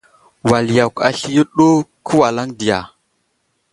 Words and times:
Wal 0.49 0.65
yakw 0.77 0.97
asliyo 1.09 1.43
ɗu 1.55 1.67
kəwalaŋ 2.05 2.47
diya! 2.59 2.79